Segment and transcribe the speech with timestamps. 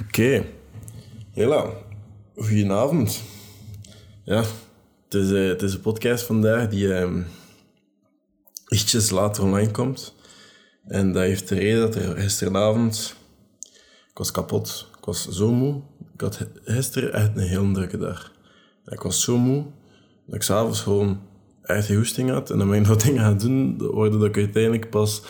[0.00, 0.44] Oké.
[1.32, 1.70] Hela,
[2.36, 3.22] goedenavond.
[4.24, 4.44] Ja,
[5.04, 7.22] het is, eh, het is een podcast vandaag die ehm
[8.68, 10.14] ietsjes later online komt.
[10.86, 13.16] En dat heeft de reden dat er gisteravond...
[14.10, 14.88] Ik was kapot.
[14.98, 15.80] Ik was zo moe.
[16.14, 18.32] Ik had gi- gisteren echt een heel drukke dag.
[18.86, 19.64] Ik was zo moe
[20.26, 21.20] dat ik s'avonds gewoon
[21.62, 22.50] echt hoesting had.
[22.50, 25.22] En dan ben ik nog dingen gaan doen, waardoor dat ik uiteindelijk pas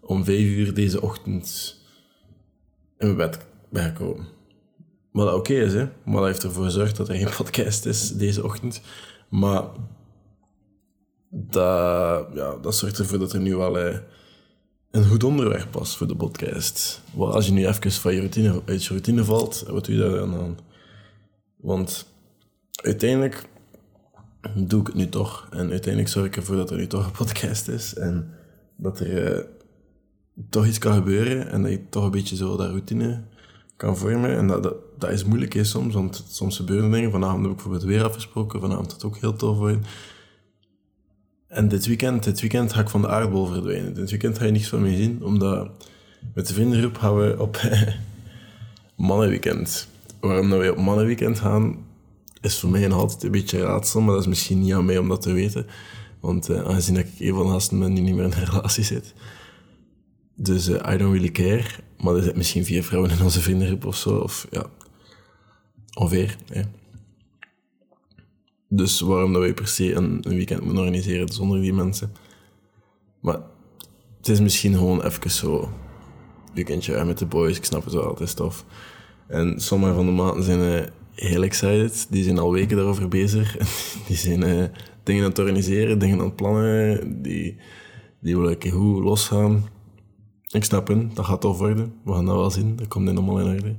[0.00, 1.76] om vijf uur deze ochtend
[2.98, 3.38] in mijn bed
[3.72, 4.26] gekomen.
[5.12, 5.88] Wat oké is, hè.
[6.04, 8.80] Maar dat heeft ervoor gezorgd dat er geen podcast is deze ochtend.
[9.28, 9.64] Maar
[11.30, 13.98] dat, ja, dat zorgt ervoor dat er nu wel eh,
[14.90, 17.02] een goed onderwerp was voor de podcast.
[17.14, 20.00] Wat als je nu even van je routine, uit je routine valt, wat doe je
[20.00, 20.58] daar dan aan?
[21.56, 22.06] Want
[22.82, 23.48] uiteindelijk
[24.54, 25.48] doe ik het nu toch.
[25.50, 27.94] En uiteindelijk zorg ik ervoor dat er nu toch een podcast is.
[27.94, 28.34] En
[28.76, 29.44] dat er eh,
[30.50, 31.50] toch iets kan gebeuren.
[31.50, 33.22] En dat je toch een beetje zo dat routine
[33.76, 34.36] kan vormen.
[34.36, 37.10] En dat, dat, dat is moeilijk hè, soms, want soms gebeuren dingen.
[37.10, 38.60] Vanavond heb ik bijvoorbeeld weer afgesproken.
[38.60, 39.84] Vanavond had het ook heel tof worden.
[41.48, 43.94] En dit weekend, dit weekend ga ik van de aardbol verdwijnen.
[43.94, 45.70] Dit weekend ga je niets van mij zien, omdat
[46.34, 47.60] met de vriendengroep gaan we op
[48.96, 49.88] mannenweekend.
[50.20, 51.76] Waarom dat wij op mannenweekend gaan,
[52.40, 55.08] is voor mij altijd een beetje raadsel, maar dat is misschien niet aan mij om
[55.08, 55.66] dat te weten.
[56.20, 58.84] Want eh, aangezien ik een van de gasten ben die niet meer in een relatie
[58.84, 59.14] zit.
[60.36, 61.64] Dus eh, I don't really care.
[62.02, 64.16] Maar er zitten misschien vier vrouwen in onze vriendengroep of zo.
[64.16, 64.66] Of ja,
[65.94, 66.36] ongeveer.
[66.46, 66.62] Hè.
[68.68, 72.12] Dus waarom dat wij per se een, een weekend moeten organiseren zonder die mensen.
[73.20, 73.40] Maar
[74.16, 75.72] het is misschien gewoon even zo.
[76.54, 78.64] Weekendje uit met de boys, ik snap het wel, het.
[79.26, 82.06] En sommige van de maten zijn eh, heel excited.
[82.10, 83.56] Die zijn al weken daarover bezig.
[84.06, 84.64] die zijn eh,
[85.02, 87.22] dingen aan het organiseren, dingen aan het plannen.
[87.22, 87.56] Die,
[88.20, 89.68] die willen goed losgaan.
[90.56, 91.94] Ik snap hen, dat gaat tof worden.
[92.04, 93.76] We gaan dat wel zien, dat komt in allemaal in orde.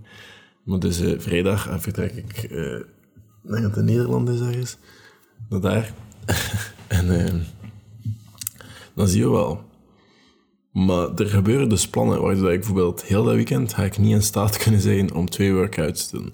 [0.63, 2.49] Maar dus eh, vrijdag eh, vertrek ik,
[3.41, 4.77] denk dat het in Nederland is ergens,
[5.49, 5.93] naar daar.
[6.87, 7.33] en eh,
[8.93, 9.61] dan zie je wel.
[10.71, 14.21] Maar er gebeuren dus plannen waardoor ik bijvoorbeeld heel dat weekend ga ik niet in
[14.21, 16.33] staat kunnen zijn om twee workouts te doen.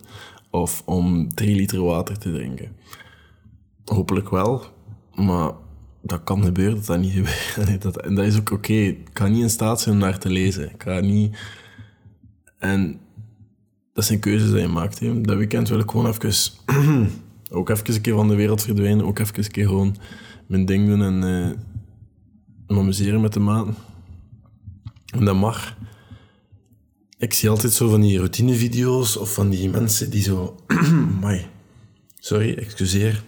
[0.49, 2.75] Of om drie liter water te drinken.
[3.85, 4.63] Hopelijk wel,
[5.15, 5.51] maar
[6.03, 7.81] dat kan gebeuren dat dat niet gebeurt.
[7.81, 8.73] Dat, en dat is ook oké.
[8.73, 10.73] Ik kan niet in staat zijn om naar te lezen.
[10.73, 11.37] Ik ga niet...
[12.57, 12.99] En
[13.93, 14.99] dat zijn keuzes die je maakt.
[14.99, 15.21] Hè.
[15.21, 16.51] Dat weekend wil ik gewoon even...
[17.49, 19.05] ook even een keer van de wereld verdwijnen.
[19.05, 19.95] Ook even een keer gewoon
[20.47, 21.71] mijn ding doen en eh
[22.67, 23.75] me amuseren met de maten.
[25.05, 25.77] En dat mag.
[27.17, 30.55] Ik zie altijd zo van die routinevideo's of van die mensen die zo...
[31.21, 31.45] Mai.
[32.19, 33.23] Sorry, excuseer.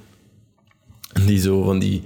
[1.25, 2.03] Die zo van die...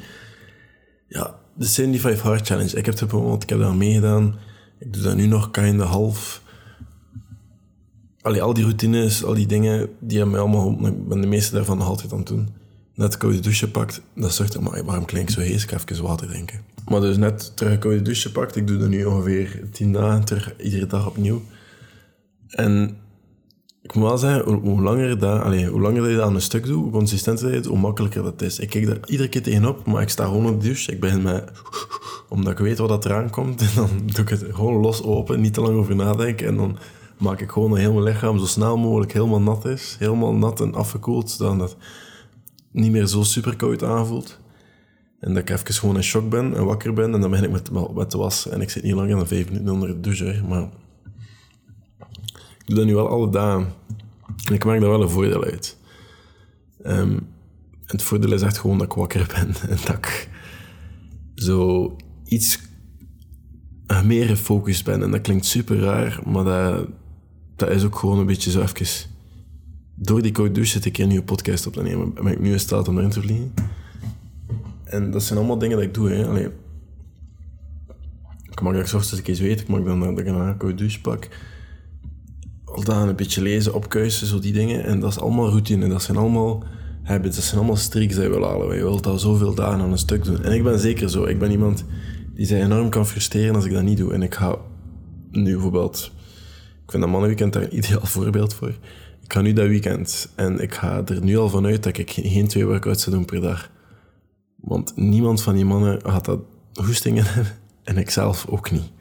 [1.10, 2.78] Ja, de 75 Hard Challenge.
[2.78, 4.36] Ik heb het bijvoorbeeld, ik heb daar meegedaan.
[4.80, 6.42] Ik doe dat nu nog kinda half.
[8.22, 10.94] Allee, al die routines, al die dingen, die hebben mij allemaal geholpen.
[10.94, 12.50] Ik ben de meeste daarvan altijd aan het doen.
[12.94, 15.64] Net koude douche pakt, dat zorgt er maar waarom klink ik zo hees?
[15.64, 16.62] Ik ga even water drinken.
[16.88, 20.26] Maar dus net terug een koude douche pakt, ik doe dat nu ongeveer 10 dagen,
[20.26, 21.42] terug iedere dag opnieuw.
[22.48, 22.98] En
[23.82, 26.42] ik moet wel zeggen, hoe, langer, dat, allee, hoe langer dat je dat aan een
[26.42, 28.60] stuk doet, hoe consistenter het, hoe makkelijker dat is.
[28.60, 30.92] Ik kijk daar iedere keer tegenop, maar ik sta gewoon op de douche.
[30.92, 31.52] Ik begin met...
[32.30, 33.62] Omdat ik weet wat dat eraan komt.
[33.62, 36.48] En dan doe ik het gewoon los open, niet te lang over nadenken.
[36.48, 36.78] En dan
[37.18, 39.96] maak ik gewoon dat heel mijn lichaam zo snel mogelijk helemaal nat is.
[40.00, 41.76] Helemaal nat en afgekoeld, zodat het
[42.72, 44.40] niet meer zo super koud aanvoelt.
[45.20, 47.14] En dat ik even gewoon in shock ben en wakker ben.
[47.14, 48.52] En dan begin ik met, met te wassen.
[48.52, 50.42] En ik zit niet langer dan vijf minuten onder de douche.
[50.48, 50.70] Maar
[52.70, 53.68] doe dat nu wel alle dagen.
[54.48, 55.78] En ik maak daar wel een voordeel uit.
[56.84, 57.20] Ehm,
[57.86, 59.56] het voordeel is echt gewoon dat ik wakker ben.
[59.70, 60.30] En dat ik
[61.36, 62.60] zo iets
[63.88, 65.04] eh, meer gefocust ben.
[65.04, 66.88] En dat klinkt super raar, maar dat,
[67.56, 69.08] dat is ook gewoon een beetje zo even...
[70.02, 72.14] Door die koude douche zit ik een nieuwe podcast op te nemen.
[72.14, 73.54] Ben ik nu in staat om erin te vliegen.
[74.84, 76.10] En dat zijn allemaal dingen dat ik doe.
[76.10, 76.46] Hè.
[78.50, 79.62] Ik mag dat ik ochtends een keer zweet.
[79.62, 81.30] Ik mag dan dat ik een een koude douche pak
[82.84, 84.84] dan een beetje lezen, opkuisen, zo die dingen.
[84.84, 85.88] En dat is allemaal routine.
[85.88, 86.64] Dat zijn allemaal
[87.04, 87.36] habits.
[87.36, 88.76] Dat zijn allemaal streaks die je wil halen.
[88.76, 90.44] Je wilt al zoveel dagen aan een stuk doen.
[90.44, 91.26] En ik ben zeker zo.
[91.26, 91.86] Ik ben iemand
[92.34, 94.14] die zich enorm kan frustreren als ik dat niet doe.
[94.14, 94.58] En ik ga
[95.32, 96.12] nu bijvoorbeeld...
[96.84, 98.74] Ik vind dat mannenweekend daar een ideaal voorbeeld voor.
[99.24, 100.30] Ik ga nu dat weekend.
[100.36, 103.42] En ik ga er nu al vanuit dat ik geen twee workouts zou doen per
[103.42, 103.70] dag.
[104.56, 106.40] Want niemand van die mannen had dat
[106.74, 107.54] hoestingen hebben.
[107.84, 108.92] En ik zelf ook niet.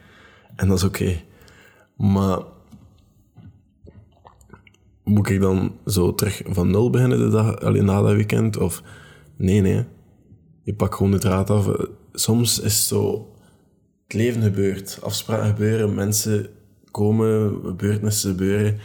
[0.57, 1.21] En dat is oké.
[1.97, 2.39] Maar
[5.09, 8.57] moet ik dan zo terug van nul beginnen de dag, alleen na dat weekend?
[8.57, 8.83] Of
[9.37, 9.85] nee, nee.
[10.63, 11.69] Je pakt gewoon de draad af.
[12.13, 13.33] Soms is zo...
[14.03, 14.99] Het leven gebeurt.
[15.03, 15.95] Afspraken gebeuren.
[15.95, 16.49] Mensen
[16.91, 17.61] komen.
[17.65, 18.79] Gebeurtenissen gebeuren.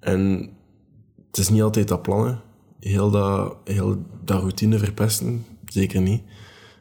[0.00, 0.50] En
[1.26, 2.40] het is niet altijd dat plannen.
[2.80, 6.22] Heel dat, heel dat routine verpesten, zeker niet.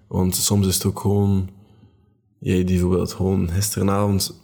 [0.08, 1.50] Want soms is het ook gewoon...
[2.40, 4.42] Jij die bijvoorbeeld gewoon gisteravond...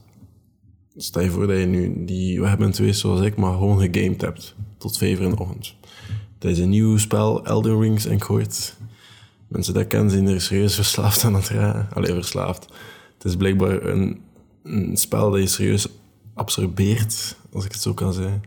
[1.01, 2.41] Stel je voor dat je nu die...
[2.41, 4.55] We hebben twee zoals ik, maar gewoon gegamed hebt.
[4.77, 5.75] Tot vijf in de ochtend.
[6.39, 8.77] Is een nieuw spel, Elden Rings, en ik hoort...
[9.47, 11.87] Mensen dat kennen zijn er serieus verslaafd aan het raken.
[11.93, 12.65] Alleen verslaafd.
[13.13, 14.21] Het is blijkbaar een,
[14.63, 15.87] een spel dat je serieus
[16.33, 18.43] absorbeert, als ik het zo kan zeggen.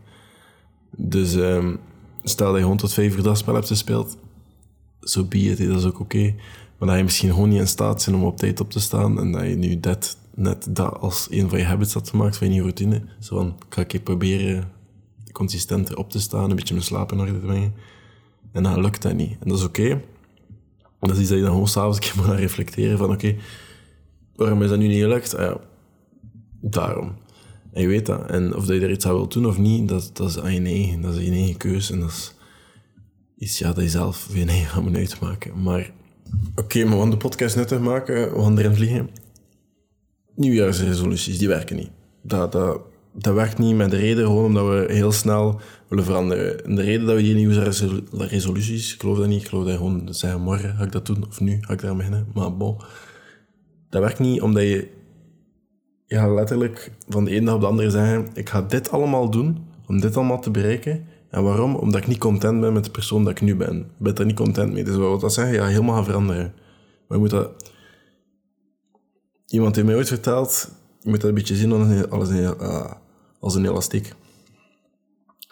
[0.97, 1.79] Dus um,
[2.23, 4.17] stel dat je gewoon tot vijf dat spel hebt gespeeld,
[5.01, 6.35] zo so be it, dat is ook oké.
[6.77, 9.19] Maar dat je misschien gewoon niet in staat bent om op tijd op te staan
[9.19, 12.53] en dat je nu dat, net dat als een van je habits had gemaakt, van
[12.53, 13.01] je routine.
[13.19, 14.71] Zo van, ga ik proberen
[15.31, 17.73] consistenter op te staan, een beetje mijn slaap in orde te brengen.
[18.51, 19.31] En dan lukt dat niet.
[19.39, 20.01] En dat is oké.
[20.99, 23.35] Dat is iets dat je dan gewoon s'avonds een keer moet reflecteren van, oké,
[24.35, 25.35] waarom is dat nu niet gelukt?
[25.35, 25.57] Ah ja,
[26.61, 27.15] daarom.
[27.71, 28.29] En je weet dat.
[28.29, 30.53] En of dat je er iets aan wilt doen of niet, dat, dat is aan
[30.53, 31.01] je eigen.
[31.01, 31.93] Dat is je eigen keuze.
[31.93, 32.33] En dat is
[33.37, 35.61] iets ja, dat je zelf voor je eigen gaat moeten uitmaken.
[35.61, 35.91] Maar
[36.55, 38.33] oké, we gaan de podcast nuttig maken.
[38.33, 39.09] We gaan erin vliegen.
[40.35, 41.91] Nieuwjaarsresoluties, die werken niet.
[42.21, 42.81] Dat, dat,
[43.13, 46.65] dat werkt niet met de reden gewoon omdat we heel snel willen veranderen.
[46.65, 50.07] En de reden dat we die nieuwjaarsresoluties, ik geloof dat niet, ik geloof dat gewoon
[50.09, 52.27] zeggen morgen ga ik dat doen, of nu ga ik daar beginnen.
[52.33, 52.77] Maar bon,
[53.89, 54.87] dat werkt niet omdat je
[56.07, 59.57] gaat letterlijk van de ene dag op de andere zeggen: Ik ga dit allemaal doen
[59.87, 61.05] om dit allemaal te bereiken.
[61.29, 61.75] En waarom?
[61.75, 63.79] Omdat ik niet content ben met de persoon dat ik nu ben.
[63.79, 64.83] Ik ben er niet content mee.
[64.83, 65.53] Dus wat dat zeggen?
[65.53, 66.53] Ja, helemaal gaan veranderen.
[67.07, 67.71] Maar je moet dat...
[69.47, 71.71] Iemand heeft mij ooit verteld, je moet dat een beetje zien
[72.09, 72.91] als een, uh,
[73.39, 74.13] als een elastiek.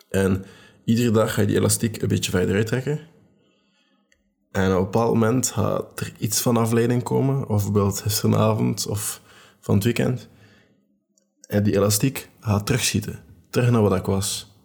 [0.09, 0.45] En
[0.83, 2.99] iedere dag ga je die elastiek een beetje verder uittrekken.
[4.51, 9.21] En op een bepaald moment gaat er iets van afleiding komen, of bijvoorbeeld gisteravond of
[9.59, 10.29] van het weekend.
[11.47, 13.19] En die elastiek gaat terugschieten.
[13.49, 14.55] Terug naar wat ik was.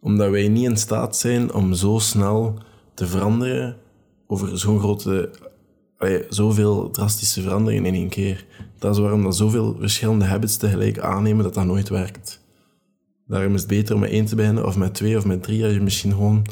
[0.00, 2.58] Omdat wij niet in staat zijn om zo snel
[2.94, 3.76] te veranderen
[4.26, 5.30] over zo'n grote,
[6.28, 8.46] zoveel drastische veranderingen in één keer.
[8.78, 12.40] Dat is waarom dat zoveel verschillende habits tegelijk aannemen dat dat nooit werkt.
[13.26, 15.64] Daarom is het beter om met één te beginnen, of met twee, of met drie,
[15.64, 16.46] als je misschien gewoon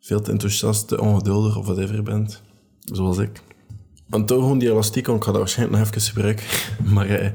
[0.00, 2.42] veel te enthousiast, te ongeduldig of whatever bent.
[2.80, 3.42] Zoals ik.
[4.08, 6.44] Want toch gewoon die elastiek, ik ga dat waarschijnlijk nog even gebruiken,
[6.94, 7.06] maar...
[7.06, 7.30] Eh,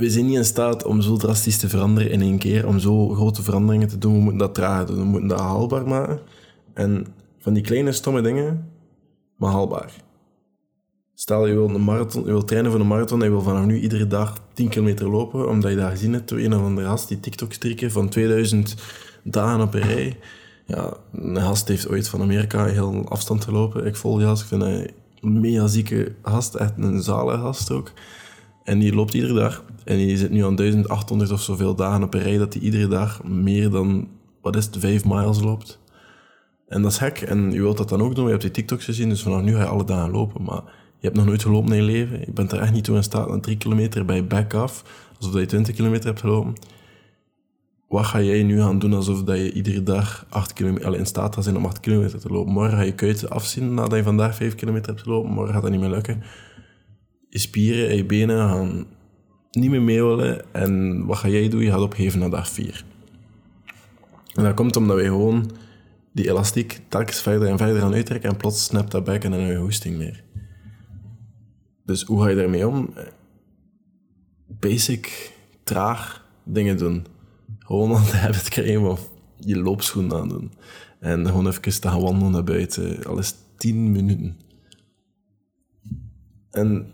[0.00, 3.08] we zijn niet in staat om zo drastisch te veranderen in één keer, om zo
[3.08, 4.12] grote veranderingen te doen.
[4.12, 6.20] We moeten dat traag doen, we moeten dat haalbaar maken.
[6.74, 7.06] En
[7.38, 8.69] van die kleine stomme dingen,
[9.40, 9.92] maar haalbaar.
[11.14, 13.64] Stel, je wil, een marathon, je wil trainen voor een marathon en je wil vanaf
[13.64, 17.08] nu iedere dag 10 kilometer lopen, omdat je daar gezien hebt, een of andere gast
[17.08, 18.74] die TikTok-strikken van 2000
[19.22, 20.18] dagen op een rij.
[20.66, 23.86] Ja, een gast heeft ooit van Amerika heel afstand gelopen.
[23.86, 27.92] Ik volg die gast, ik vind een mega zieke gast, echt een zalige gast ook.
[28.64, 29.64] En die loopt iedere dag.
[29.84, 32.88] En die zit nu aan 1800 of zoveel dagen op een rij dat hij iedere
[32.88, 34.08] dag meer dan,
[34.40, 35.79] wat is het, 5 miles loopt.
[36.70, 37.20] En dat is gek.
[37.20, 38.24] En je wilt dat dan ook doen.
[38.24, 40.42] Je hebt die TikToks gezien, dus vanaf nu ga je alle dagen lopen.
[40.42, 40.62] Maar
[40.98, 42.20] je hebt nog nooit gelopen in je leven.
[42.20, 44.84] Je bent er echt niet toe in staat naar 3 kilometer bij back af.
[45.20, 46.54] Alsof je 20 kilometer hebt gelopen.
[47.88, 51.34] Wat ga jij nu gaan doen alsof dat je iedere dag 8 kilometer, in staat
[51.34, 52.52] gaat zijn om 8 kilometer te lopen?
[52.52, 55.30] Morgen ga je kuiten afzien nadat je vandaag 5 kilometer hebt gelopen.
[55.30, 56.22] Morgen gaat dat niet meer lukken
[57.30, 58.86] je spieren en je benen gaan
[59.50, 60.52] niet meer mee willen.
[60.52, 61.60] En wat ga jij doen?
[61.60, 62.84] Je gaat opgeven naar dag 4.
[64.34, 65.50] En dat komt omdat wij gewoon
[66.12, 69.40] die elastiek telkens verder en verder gaan uittrekken en plots snapt dat bek en dan
[69.40, 70.24] heb je hoesting meer.
[71.84, 72.94] Dus hoe ga je daarmee om?
[74.46, 75.32] Basic,
[75.64, 77.06] traag dingen doen.
[77.58, 80.52] Gewoon aan de habit krijgen of je loopschoen aan doen.
[81.00, 83.04] En gewoon even te gaan wandelen naar buiten.
[83.04, 84.36] Al is 10 minuten.
[86.50, 86.92] En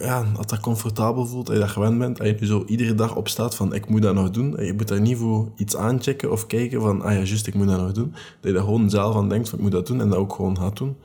[0.00, 3.16] ja, als dat comfortabel voelt, als je dat gewend bent, als je zo iedere dag
[3.16, 6.30] opstaat van ik moet dat nog doen, en je moet daar niet voor iets aanchecken
[6.30, 8.90] of kijken van ah ja, juist, ik moet dat nog doen, dat je daar gewoon
[8.90, 10.96] zelf aan denkt van ik moet dat doen en dat ook gewoon gaat doen,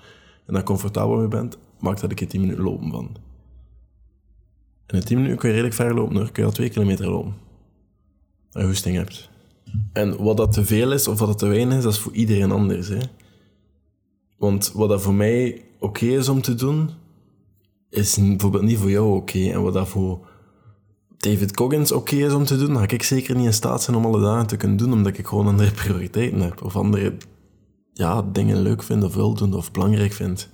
[0.46, 3.10] en daar comfortabel mee bent, maakt dat ik er 10 minuten lopen van.
[4.86, 7.34] En in 10 minuten kun je redelijk ver lopen kun je al 2 kilometer lopen.
[8.52, 9.30] Als je hoesting hebt.
[9.94, 12.14] En wat dat te veel is of wat dat te weinig is, dat is voor
[12.14, 12.88] iedereen anders.
[12.88, 13.00] Hè?
[14.38, 16.90] Want wat dat voor mij oké is om te doen,
[17.98, 19.50] is bijvoorbeeld niet voor jou oké.
[19.50, 20.28] En wat dat voor
[21.18, 23.98] David Coggins oké is om te doen, dan ga ik zeker niet in staat zijn
[23.98, 26.64] om alle dagen te kunnen doen, omdat ik gewoon andere prioriteiten heb.
[26.64, 27.18] Of andere
[27.94, 30.50] ja, dingen leuk vind of wil doen of belangrijk vind.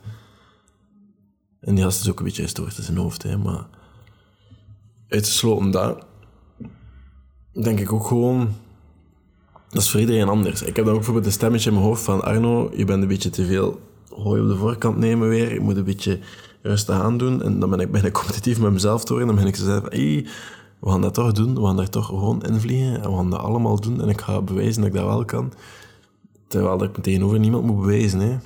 [1.62, 3.68] En die gast is ook een beetje gestoord in zijn hoofd, hè, maar
[5.08, 6.06] uitgesloten dat,
[7.52, 8.50] denk ik ook gewoon,
[9.70, 10.62] dat is voor iedereen anders.
[10.62, 13.08] Ik heb dan ook bijvoorbeeld een stemmetje in mijn hoofd van Arno, je bent een
[13.08, 13.80] beetje te veel
[14.10, 16.20] hooi op de voorkant nemen weer, je moet een beetje
[16.62, 17.44] rustig aan doen.
[17.44, 19.20] En dan ben ik bijna competitief met mezelf door.
[19.20, 20.28] En dan ben ik van, hey,
[20.80, 21.56] We gaan dat toch doen.
[21.56, 23.02] We gaan daar toch gewoon invliegen.
[23.02, 24.02] En we gaan dat allemaal doen.
[24.02, 25.54] En ik ga bewijzen dat ik dat wel kan.
[26.48, 28.20] Terwijl dat ik me tegenover niemand moet bewijzen.
[28.20, 28.38] Hè.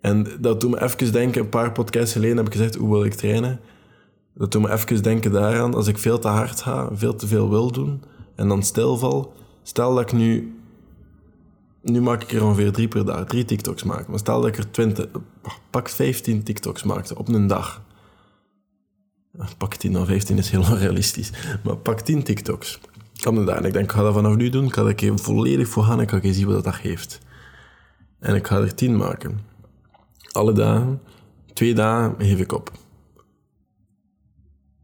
[0.00, 3.04] En dat doet me even denken, een paar podcasts geleden heb ik gezegd, hoe wil
[3.04, 3.60] ik trainen?
[4.34, 7.50] Dat doet me even denken daaraan, als ik veel te hard ga, veel te veel
[7.50, 8.02] wil doen,
[8.34, 9.32] en dan stilval.
[9.62, 10.58] Stel dat ik nu...
[11.84, 14.06] Nu maak ik er ongeveer drie per dag, drie TikToks maak.
[14.06, 15.06] Maar stel dat ik er twintig,
[15.70, 17.82] pak 15 TikToks maakte op een dag.
[19.58, 21.32] Pak 10 of 15 is heel onrealistisch.
[21.64, 22.80] Maar pak 10 TikToks
[23.26, 23.56] op een dag.
[23.56, 24.64] En ik denk, ik ga dat vanaf nu doen.
[24.64, 27.18] Ik ga er even volledig voor gaan en ik ga zien wat dat geeft.
[28.18, 29.40] En ik ga er 10 maken.
[30.32, 31.00] Alle dagen.
[31.52, 32.72] Twee dagen geef ik op.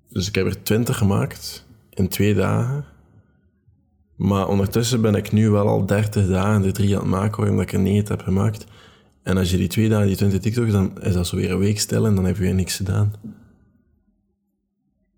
[0.08, 2.84] Dus ik heb er 20 gemaakt in twee dagen.
[4.20, 7.62] Maar ondertussen ben ik nu wel al 30 dagen de drie aan het maken, omdat
[7.62, 8.66] ik er 9 heb gemaakt.
[9.22, 11.58] En als je die twee dagen, die 20 TikToks, dan is dat zo weer een
[11.58, 13.12] week stil en dan heb je weer niks gedaan.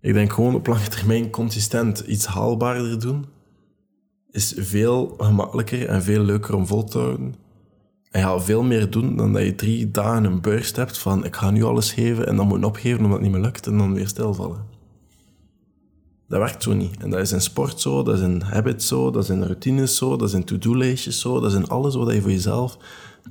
[0.01, 3.25] Ik denk gewoon op lange termijn consistent iets haalbaarder doen,
[4.31, 7.35] is veel gemakkelijker en veel leuker om vol te houden.
[8.11, 11.25] En je gaat veel meer doen dan dat je drie dagen een burst hebt van
[11.25, 13.77] ik ga nu alles geven en dan moet opgeven omdat het niet meer lukt en
[13.77, 14.72] dan weer stilvallen.
[16.33, 17.03] Dat werkt zo niet.
[17.03, 19.97] En dat is in sport zo, dat is in habits zo, dat is in routines
[19.97, 22.77] zo, dat is in to-do-lijstjes zo, dat is in alles wat je voor jezelf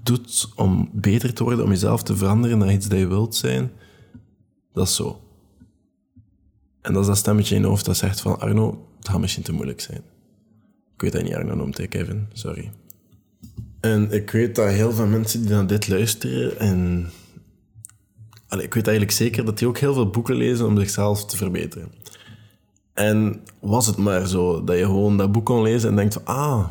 [0.03, 3.71] doet om beter te worden, om jezelf te veranderen naar iets dat je wilt zijn.
[4.73, 5.21] Dat is zo.
[6.81, 9.43] En dat is dat stemmetje in je hoofd dat zegt van Arno, het gaat misschien
[9.43, 10.03] te moeilijk zijn.
[10.95, 12.27] Ik weet dat niet Arno noemt, Kevin.
[12.33, 12.71] Sorry.
[13.81, 17.11] En ik weet dat heel veel mensen die naar dit luisteren en...
[18.49, 21.37] Allee, ik weet eigenlijk zeker dat die ook heel veel boeken lezen om zichzelf te
[21.37, 22.01] verbeteren.
[23.03, 26.25] En was het maar zo dat je gewoon dat boek kon lezen en denkt van,
[26.25, 26.67] ah,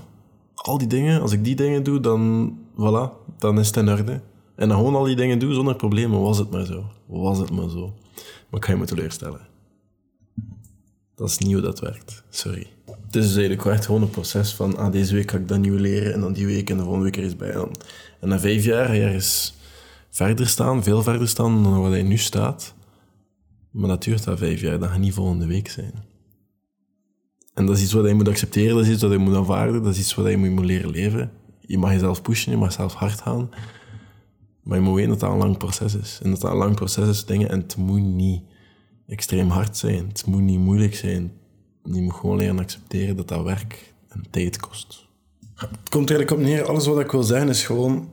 [0.55, 4.21] al die dingen, als ik die dingen doe, dan, voilà, dan is het in orde.
[4.55, 6.85] En dan gewoon al die dingen doen zonder problemen, was het maar zo.
[7.05, 7.93] Was het maar zo.
[8.49, 9.47] Maar ik ga je me teleurstellen.
[11.15, 12.23] Dat is niet hoe dat werkt.
[12.29, 12.67] Sorry.
[12.85, 15.59] Het is dus eigenlijk echt gewoon een proces van, ah, deze week ga ik dat
[15.59, 17.51] nieuw leren en dan die week en de volgende week er is bij.
[17.51, 19.55] En, na vijf jaar ergens
[20.09, 22.73] verder staan, veel verder staan dan waar je nu staat.
[23.71, 26.09] Maar dat duurt dat vijf jaar, dat gaat niet volgende week zijn.
[27.53, 29.83] En dat is iets wat je moet accepteren, dat is iets wat je moet aanvaarden,
[29.83, 31.31] dat is iets wat je moet leren leven.
[31.59, 33.49] Je mag jezelf pushen, je mag zelf hard gaan.
[34.63, 36.19] Maar je moet weten dat dat een lang proces is.
[36.23, 37.49] En dat dat een lang proces is, dingen.
[37.49, 38.41] En het moet niet
[39.07, 40.07] extreem hard zijn.
[40.07, 41.31] Het moet niet moeilijk zijn.
[41.83, 45.07] Je moet gewoon leren accepteren dat dat werk en tijd kost.
[45.55, 48.09] Het komt eigenlijk op neer, alles wat ik wil zeggen is gewoon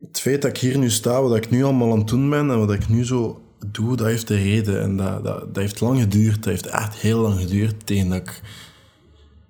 [0.00, 2.50] het feit dat ik hier nu sta, wat ik nu allemaal aan het doen ben
[2.50, 4.80] en wat ik nu zo doe, dat heeft de reden.
[4.80, 6.34] En dat, dat, dat heeft lang geduurd.
[6.34, 8.42] Dat heeft echt heel lang geduurd tegen dat ik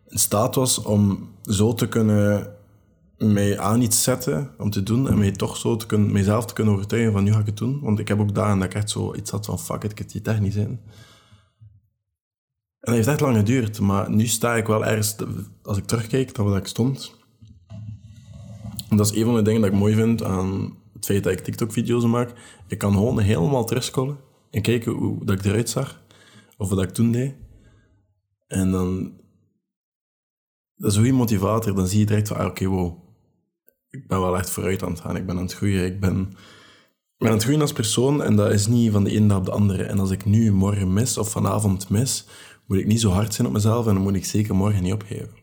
[0.09, 2.57] in staat was om zo te kunnen
[3.19, 6.55] mij aan iets zetten om te doen en mij toch zo te kunnen, mijzelf te
[6.55, 7.81] kunnen overtuigen van nu ga ik het doen.
[7.81, 9.99] Want ik heb ook dagen dat ik echt zo iets had van fuck it, ik
[9.99, 10.81] het echt niet zijn.
[12.81, 15.17] En dat heeft echt lang geduurd, maar nu sta ik wel ergens,
[15.63, 17.17] als ik terugkijk naar waar ik stond.
[18.89, 21.33] En dat is een van de dingen dat ik mooi vind aan het feit dat
[21.33, 22.33] ik TikTok-video's maak.
[22.69, 24.19] Ik kan gewoon helemaal terugscrollen
[24.51, 26.03] en kijken hoe dat ik eruit zag,
[26.57, 27.35] of wat ik toen deed.
[28.47, 29.13] En dan,
[30.77, 31.75] dat is een goede motivator.
[31.75, 33.09] Dan zie je direct van, ah, oké, wow,
[33.89, 35.17] ik ben wel echt vooruit aan het gaan.
[35.17, 35.85] Ik ben aan het groeien.
[35.85, 36.33] Ik ben,
[37.19, 39.45] ben aan het groeien als persoon en dat is niet van de ene dag op
[39.45, 39.83] de andere.
[39.83, 42.27] En als ik nu morgen mis of vanavond mis,
[42.67, 44.93] moet ik niet zo hard zijn op mezelf en dan moet ik zeker morgen niet
[44.93, 45.38] opgeven.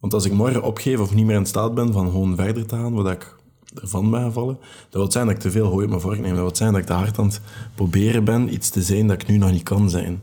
[0.00, 2.76] Want als ik morgen opgeef of niet meer in staat ben van gewoon verder te
[2.76, 3.36] gaan, wat ik
[3.74, 6.34] ervan ben gevallen, dat wil zijn dat ik te veel hooi op me voorneem.
[6.34, 7.40] Dat wil zijn dat ik te hard aan het
[7.74, 10.22] proberen ben iets te zijn dat ik nu nog niet kan zijn.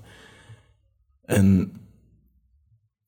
[1.22, 1.72] En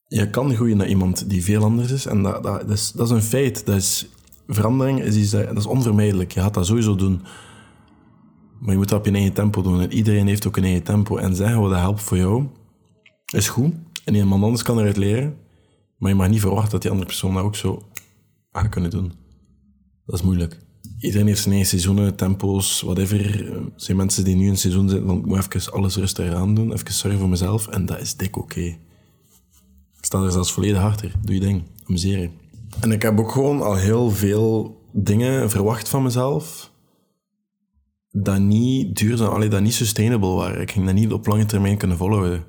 [0.08, 2.06] je kan groeien naar iemand die veel anders is.
[2.06, 3.66] En dat, dat, is, dat is een feit.
[3.66, 4.10] Dat is,
[4.48, 6.32] verandering is, dat is onvermijdelijk.
[6.32, 7.22] Je gaat dat sowieso doen.
[8.60, 9.82] Maar je moet dat op je eigen tempo doen.
[9.82, 11.18] En iedereen heeft ook een eigen tempo.
[11.18, 12.46] En zeggen wat dat helpt voor jou,
[13.34, 13.74] is goed.
[14.06, 15.38] En iemand anders kan eruit leren.
[15.98, 17.90] Maar je mag niet verwachten dat die andere persoon dat ook zo
[18.52, 19.14] aan kunnen doen.
[20.06, 20.58] Dat is moeilijk.
[21.00, 23.52] Iedereen heeft zijn eigen seizoenen, tempo's, whatever.
[23.54, 26.74] Er zijn mensen die nu een seizoen zitten ik moet even alles rustig aan doen,
[26.74, 27.68] even zorgen voor mezelf.
[27.68, 28.62] En dat is dik oké.
[29.98, 31.12] Ik sta er zelfs volledig achter.
[31.22, 31.64] Doe je ding.
[31.86, 32.32] Amuseer
[32.80, 36.72] En ik heb ook gewoon al heel veel dingen verwacht van mezelf
[38.12, 40.62] dat niet duurzaam, allee, dat niet sustainable waren.
[40.62, 42.44] Ik ging dat niet op lange termijn kunnen volhouden.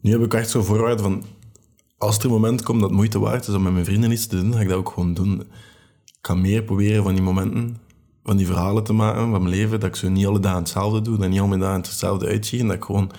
[0.00, 1.22] Nu heb ik echt zo voorwaarde van
[1.98, 4.26] als er een moment komt dat het moeite waard is om met mijn vrienden iets
[4.26, 5.40] te doen, ga ik dat ook gewoon doen.
[6.04, 7.76] Ik ga meer proberen van die momenten,
[8.24, 11.02] van die verhalen te maken van mijn leven, dat ik zo niet alle dagen hetzelfde
[11.02, 13.10] doe, dat niet al mijn dagen hetzelfde uitzie, en dat ik gewoon een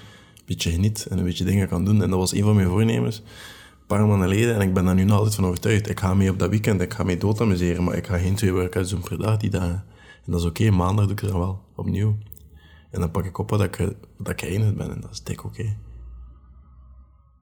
[0.45, 2.03] beetje geniet en een beetje dingen kan doen.
[2.03, 4.95] En dat was een van mijn voornemens, een paar maanden geleden, en ik ben daar
[4.95, 5.89] nu nog altijd van overtuigd.
[5.89, 8.35] Ik ga mee op dat weekend, ik ga mee dood amuseren, maar ik ga geen
[8.35, 9.83] twee workouts doen per dag die dagen.
[10.25, 12.17] En dat is oké, maandag doe ik dan wel, opnieuw.
[12.91, 13.77] En dan pak ik op wat ik,
[14.17, 15.75] wat ik ben en dat is dik oké.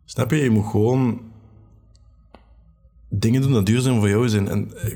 [0.10, 0.38] Snap je?
[0.38, 1.22] Je moet gewoon
[3.10, 4.48] dingen doen dat duurzaam voor jou zijn.
[4.48, 4.92] En eh,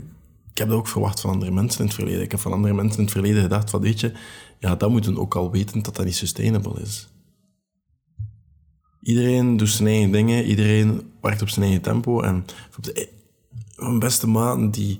[0.52, 2.22] ik heb dat ook verwacht van andere mensen in het verleden.
[2.22, 4.14] Ik heb van andere mensen in het verleden gedacht van, weet je,
[4.60, 7.10] ja, dat moeten ook al weten dat dat niet sustainable is.
[9.02, 12.22] Iedereen doet zijn eigen dingen, iedereen werkt op zijn eigen tempo.
[12.22, 12.46] En
[13.76, 15.00] mijn beste maten, die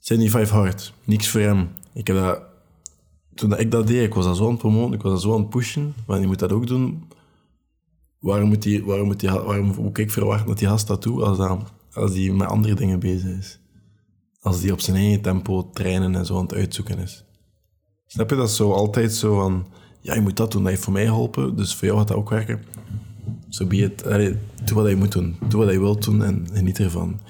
[0.00, 0.92] zijn die vijf hard.
[1.04, 1.68] Niks voor hem.
[1.92, 2.42] Ik heb dat,
[3.34, 5.34] toen ik dat deed, ik was dat zo aan het promoten, ik was dat zo
[5.34, 7.04] aan het pushen, maar je moet dat ook doen.
[8.20, 11.22] Waarom moet, die, waarom moet, die, waarom moet ik verwachten dat die gast dat doet
[11.22, 13.60] als, dat, als die met andere dingen bezig is?
[14.40, 17.24] Als die op zijn eigen tempo trainen en zo aan het uitzoeken is.
[18.06, 19.66] Snap je dat zo altijd zo van,
[20.00, 22.16] ja, je moet dat doen, dat heeft voor mij geholpen, dus voor jou gaat dat
[22.16, 22.64] ook werken.
[23.48, 24.02] Zo so be it.
[24.64, 25.36] doe wat je moet doen.
[25.48, 27.20] Doe wat je wilt doen en geniet ervan.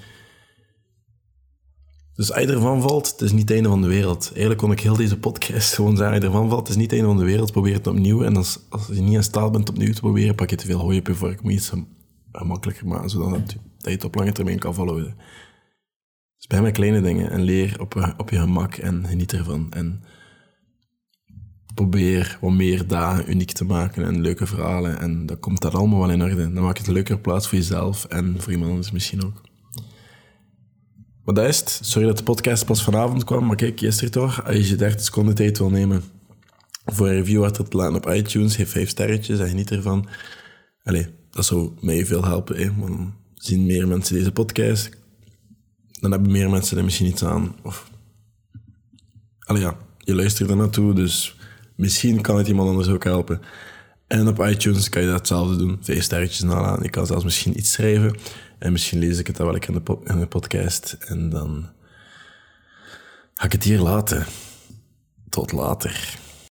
[2.16, 4.26] Dus als ervan valt, het is niet het einde van de wereld.
[4.28, 6.92] Eigenlijk kon ik heel deze podcast gewoon zeggen, als ervan valt, het is niet het
[6.92, 8.22] einde van de wereld, probeer het opnieuw.
[8.22, 10.78] En als, als je niet in staat bent opnieuw te proberen, pak je te veel
[10.78, 11.42] hooi op je vork.
[11.42, 11.72] Moet je iets
[12.32, 15.16] gemakkelijker maken, zodat dat, dat je het op lange termijn kan volhouden.
[16.36, 19.72] Dus bij met kleine dingen en leer op, op je gemak en geniet ervan.
[19.72, 20.02] En
[21.74, 24.98] probeer wat meer dagen uniek te maken en leuke verhalen.
[24.98, 26.52] En dan komt dat allemaal wel in orde.
[26.52, 29.45] Dan maak je het een leukere plaats voor jezelf en voor iemand anders misschien ook.
[31.26, 31.80] Maar dat is het.
[31.82, 34.44] Sorry dat de podcast pas vanavond kwam, maar kijk, gisteren toch.
[34.44, 36.02] Als je 30 seconden tijd wil nemen
[36.84, 40.08] voor een review achter te laten op iTunes, geef 5 sterretjes en geniet ervan.
[40.82, 44.90] Allee, dat zou mij veel helpen, hè, want dan zien meer mensen deze podcast.
[46.00, 47.56] Dan hebben meer mensen er misschien iets aan.
[47.62, 47.90] Of...
[49.38, 51.36] Allee ja, je luistert er naartoe, dus
[51.76, 53.40] misschien kan het iemand anders ook helpen.
[54.06, 55.78] En op iTunes kan je dat hetzelfde doen.
[55.80, 56.82] Vijf sterretjes nalaan.
[56.82, 58.16] Je kan zelfs misschien iets schrijven.
[58.58, 60.96] En misschien lees ik het dan wel in de, in de podcast.
[61.00, 61.68] En dan
[63.34, 64.26] ga ik het hier laten.
[65.28, 66.18] Tot later.